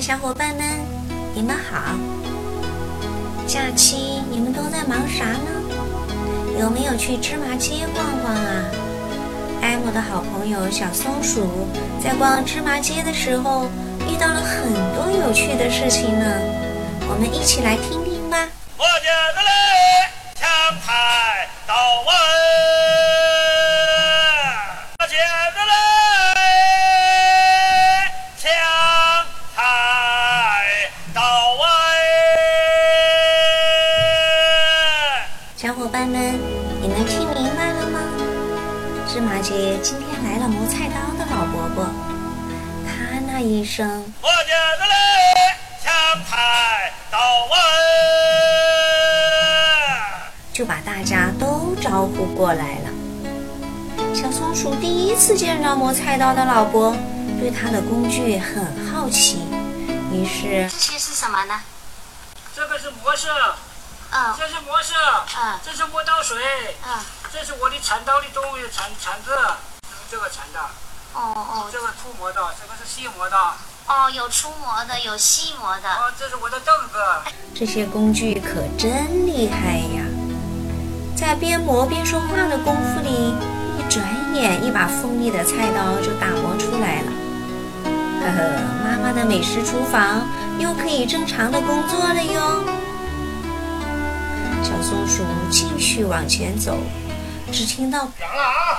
[0.00, 0.64] 小伙伴们，
[1.34, 1.98] 你们好！
[3.48, 5.50] 假期你们都在忙啥呢？
[6.60, 8.64] 有没有去芝麻街逛逛啊？
[9.60, 11.68] 艾莫的好朋友小松鼠
[12.02, 13.66] 在逛芝麻街的时候
[14.08, 16.24] 遇到了很多有趣的事情呢，
[17.08, 18.48] 我们一起来听听吧。
[18.76, 19.50] 我家的嘞，
[20.36, 20.48] 抢
[20.80, 21.74] 菜到
[22.06, 22.14] 晚，
[40.28, 41.86] 来了磨菜刀的老伯伯，
[42.84, 43.88] 他那一声
[44.20, 44.92] 我家的嘞，
[45.82, 45.90] 抢
[46.26, 47.56] 菜刀啊。
[50.52, 52.90] 就把大家都招呼过来了。
[54.14, 56.94] 小松鼠第一次见着磨菜刀的老伯，
[57.40, 59.48] 对他的工具很好奇，
[60.12, 61.58] 于是这些是什么呢？
[62.54, 63.28] 这个是磨石，
[64.10, 64.92] 嗯这是磨石，
[65.38, 66.36] 嗯这是磨刀水，
[66.86, 67.00] 嗯，
[67.32, 69.30] 这是我的铲刀的东西，铲铲子，
[70.10, 70.60] 这个铲刀，
[71.12, 73.36] 哦哦这个粗磨的，这个是细磨的，
[73.86, 75.88] 哦，有粗磨的，有细磨的。
[75.88, 76.94] 哦，这是我的凳子。
[77.54, 80.02] 这些工具可真厉害呀！
[81.14, 83.34] 在边磨边说话的功夫里，
[83.78, 84.02] 一转
[84.34, 87.12] 眼一把锋利的菜刀就打磨出来了。
[88.20, 90.26] 呵呵，妈妈的美食厨房
[90.58, 92.64] 又可以正常的工作了哟。
[94.62, 96.78] 小松鼠继续往前走，
[97.52, 98.77] 只听到响了啊！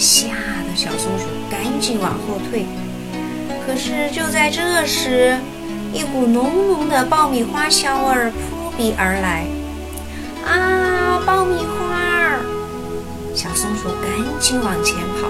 [0.00, 0.28] 吓
[0.66, 2.64] 得小松鼠赶紧往后退。
[3.66, 5.36] 可是就在这时，
[5.92, 9.44] 一股浓浓的爆米花香味儿扑鼻而来。
[10.42, 12.38] 啊，爆米花！
[13.34, 15.28] 小松鼠赶紧往前跑。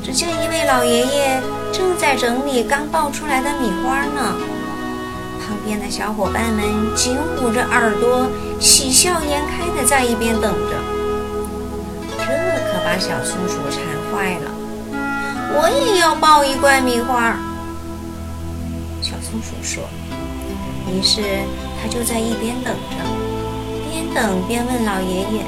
[0.00, 1.42] 只见一位老爷爷
[1.72, 4.36] 正在整理刚爆出来的米花呢。
[5.40, 8.28] 旁边的小伙伴们紧捂着耳朵，
[8.60, 11.01] 喜笑颜开地在一边等着。
[12.92, 13.80] 把小松鼠馋
[14.12, 14.50] 坏了，
[15.56, 17.38] 我也要爆一罐米花。
[19.00, 19.82] 小松鼠说。
[20.92, 21.22] 于是
[21.80, 22.98] 它就在一边等着，
[23.88, 25.42] 边等边问老爷爷：“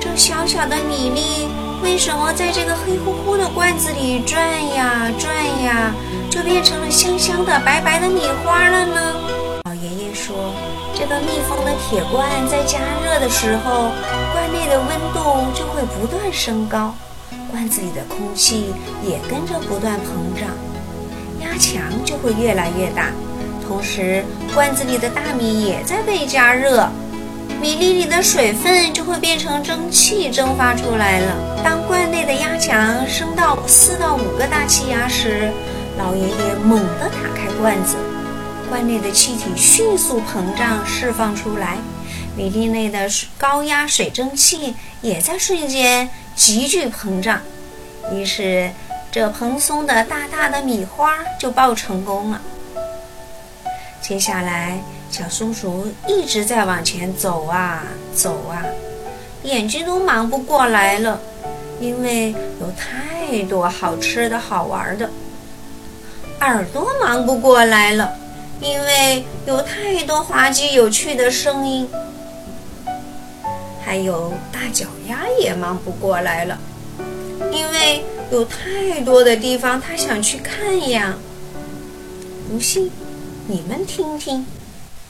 [0.00, 1.48] 这小小的米粒
[1.82, 4.40] 为什么在这个黑乎乎的罐子里转
[4.72, 5.92] 呀转呀，
[6.30, 9.16] 就变成了香香的白白的米花了呢？”
[11.02, 13.90] ：“这个密封的铁罐在加热的时候，
[14.34, 16.94] 罐内的温度就会不断升高，
[17.50, 20.50] 罐子里的空气也跟着不断膨胀，
[21.40, 23.06] 压强就会越来越大。
[23.66, 24.22] 同时，
[24.54, 26.86] 罐子里的大米也在被加热，
[27.62, 31.62] 米粒里的水分就会变成蒸汽蒸发出来了。
[31.64, 35.50] 当罐内的压强升到四到五个大气压时，
[35.98, 37.96] 老爷爷猛地打开罐子。
[38.70, 41.78] 罐内的气体迅速膨胀释放出来，
[42.36, 47.40] 米粒内的高压水蒸气也在瞬间急剧膨胀，
[48.12, 48.70] 于是
[49.10, 52.40] 这蓬松的大大的米花就爆成功了。
[54.00, 57.82] 接下来，小松鼠一直在往前走啊
[58.14, 58.64] 走啊，
[59.42, 61.20] 眼睛都忙不过来了，
[61.80, 65.08] 因为有太多好吃的好玩的；
[66.38, 68.14] 耳朵忙不过来了。
[68.60, 71.88] 因为有太多滑稽有趣的声音，
[73.84, 76.58] 还有大脚丫也忙不过来了，
[77.50, 81.16] 因为有太多的地方他想去看呀。
[82.50, 82.90] 不信，
[83.46, 84.40] 你们听听。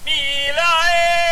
[0.05, 0.10] 米
[0.56, 1.29] 来，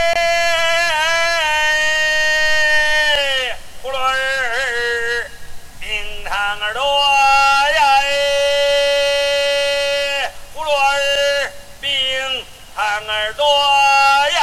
[14.30, 14.39] 呀。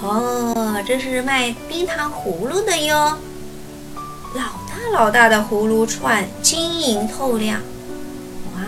[0.00, 3.18] 哦，这是卖冰糖葫芦的哟，
[4.34, 7.60] 老大老大的葫芦串，晶莹透亮，
[8.54, 8.62] 哇，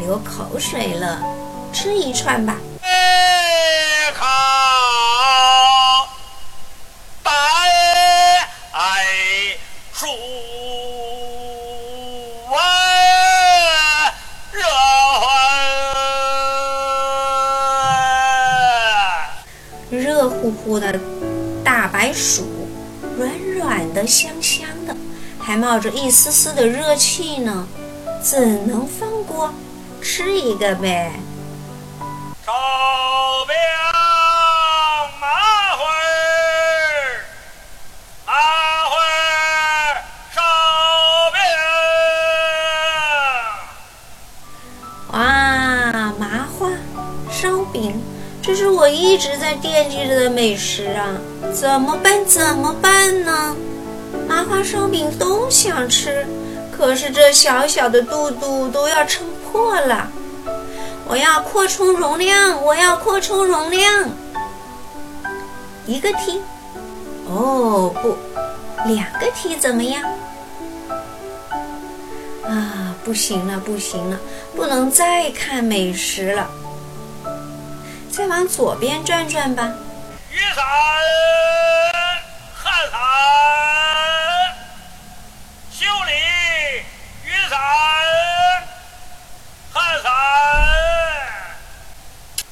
[0.00, 1.20] 流口水了，
[1.72, 2.56] 吃一串吧。
[2.82, 4.24] 哎，靠，
[20.16, 20.98] 热乎乎的
[21.62, 22.42] 大白薯，
[23.18, 24.96] 软软的、香香的，
[25.38, 27.68] 还冒着一丝丝的热气呢，
[28.22, 29.52] 怎能放过？
[30.00, 31.12] 吃一个呗！
[48.86, 51.18] 我一直在惦记着的美食啊！
[51.52, 52.24] 怎么办？
[52.24, 53.56] 怎么办呢？
[54.28, 56.24] 麻花烧饼都想吃，
[56.70, 60.08] 可是这小小的肚肚都要撑破了。
[61.04, 64.08] 我要扩充容量，我要扩充容量。
[65.84, 66.40] 一个 T，
[67.28, 68.16] 哦不，
[68.88, 70.00] 两个 T 怎么样？
[72.44, 74.16] 啊，不行了，不行了，
[74.54, 76.48] 不能再看美食了。
[78.16, 79.70] 再往左边转转吧。
[80.30, 80.64] 雨伞，
[82.54, 82.98] 汗伞，
[85.70, 86.12] 修理，
[87.26, 87.58] 雨伞，
[89.70, 90.10] 汗伞。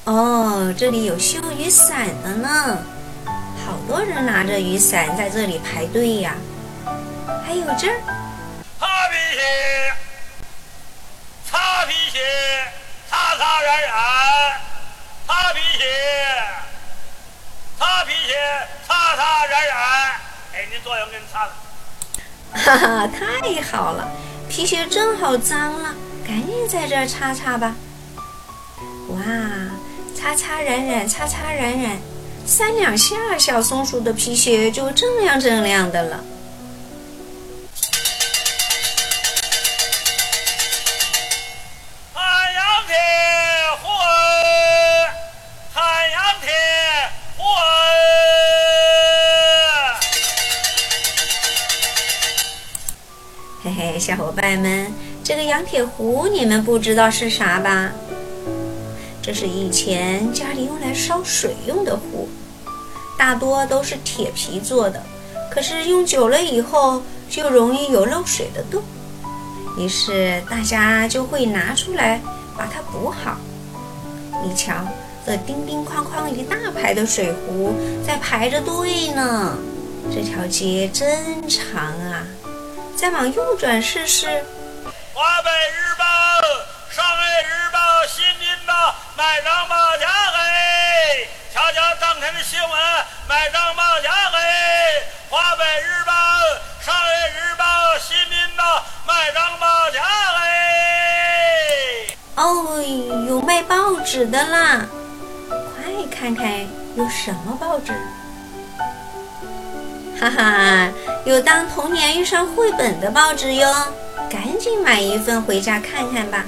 [0.03, 2.77] 哦，这里有修雨伞的呢，
[3.65, 6.35] 好多人拿着雨伞在这里排队呀。
[7.43, 7.99] 还有这儿，
[8.79, 9.41] 擦皮鞋，
[11.49, 12.19] 擦皮鞋，
[13.09, 13.91] 擦擦染染，
[15.27, 15.83] 擦皮鞋，
[17.79, 18.35] 擦皮鞋，
[18.87, 19.75] 擦擦染染。
[20.53, 21.51] 哎，您坐下，我给您擦擦。
[22.65, 24.09] 哈哈，太好了，
[24.49, 25.93] 皮鞋正好脏了，
[26.27, 27.75] 赶紧在这儿擦擦吧。
[29.09, 29.21] 哇，
[30.15, 31.95] 擦擦染染，擦擦染染，
[32.43, 36.23] 三两下，小松鼠的皮鞋就锃亮锃亮的了。
[54.05, 54.85] 小伙伴们，
[55.23, 57.91] 这个羊铁壶你们不知道是啥吧？
[59.19, 62.29] 这是以前家里用来烧水用的壶，
[63.17, 65.01] 大多都是铁皮做的，
[65.49, 68.83] 可是用久了以后就容易有漏水的洞，
[69.75, 72.21] 于是大家就会拿出来
[72.55, 73.39] 把它补好。
[74.43, 74.87] 你瞧，
[75.25, 77.73] 这叮叮哐哐一大排的水壶
[78.05, 79.57] 在排着队呢，
[80.13, 82.21] 这条街真长啊！
[82.95, 84.27] 再往右转试试。
[85.13, 86.05] 华北日报、
[86.89, 92.71] 上海日报、新民报买张报价嘿，瞧瞧当天的新闻，
[93.27, 95.03] 买张报价嘿。
[95.29, 96.13] 华北日报、
[96.81, 97.65] 上海日报、
[97.99, 100.01] 新民报买张报价
[100.39, 102.15] 嘿。
[102.35, 102.81] 哦，
[103.27, 104.85] 有卖报纸的啦！
[105.49, 106.49] 快看看
[106.95, 107.93] 有什么报纸。
[110.19, 110.89] 哈哈，
[111.25, 113.67] 有当童年遇上绘本的报纸哟，
[114.29, 116.43] 赶紧买一份回家看看吧。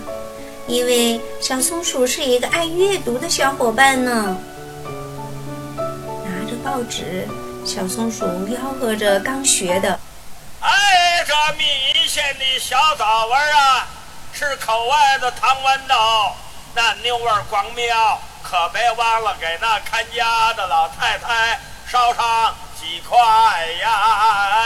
[0.68, 4.38] 因为小松鼠是一个爱阅读的小伙伴呢。
[5.75, 7.28] 拿着报纸，
[7.66, 10.00] 小松鼠吆喝着刚学的
[10.62, 11.64] 哎，这米
[12.08, 13.88] 线的小枣味儿啊，
[14.31, 15.96] 是口外的糖豌豆，
[16.74, 21.60] 那牛味儿光妙，可别忘了给那看家的老太太
[21.90, 22.56] 捎上
[22.88, 23.18] 几块
[23.81, 23.89] 呀！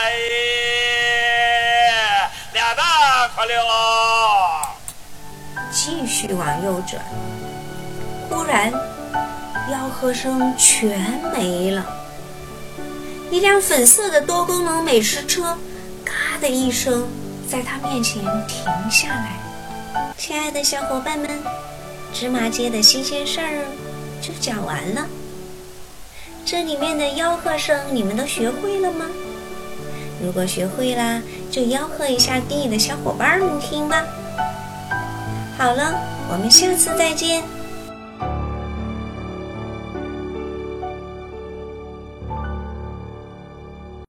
[0.03, 0.11] 哎，
[2.53, 3.55] 俩大块溜。
[5.71, 7.03] 继续往右转。
[8.29, 8.71] 忽然，
[9.71, 11.83] 吆喝声全没了。
[13.31, 15.57] 一辆粉色的多功能美食车，
[16.05, 17.09] 咔的一声，
[17.49, 19.39] 在他面前停下来。
[20.15, 21.41] 亲爱的小伙伴们，
[22.13, 23.65] 芝麻街的新鲜事儿
[24.21, 25.07] 就讲完了。
[26.45, 29.05] 这里面的吆喝声你们都学会了吗？
[30.23, 34.03] 如果学会啦，就吆喝一下给你的小伙伴们听吧。
[35.57, 35.95] 好了，
[36.31, 37.43] 我们下次再见。